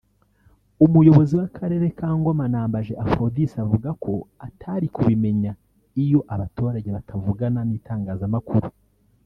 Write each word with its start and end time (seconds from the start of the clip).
umuyobozi 0.85 1.33
w’ 1.39 1.41
akarere 1.47 1.85
ka 1.97 2.09
Ngoma 2.17 2.45
Nambaje 2.53 2.93
Aphrodis 3.03 3.51
avuga 3.63 3.89
ko 4.03 4.13
atari 4.47 4.85
kubimenya 4.95 5.51
iyo 6.03 6.19
abaturage 6.33 6.89
batavugana 6.97 7.59
n’itangazamakuru 7.69 8.67